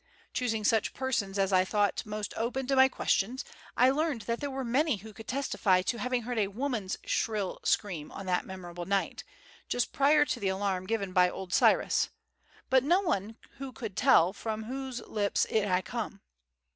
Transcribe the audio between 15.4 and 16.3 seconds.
it had come.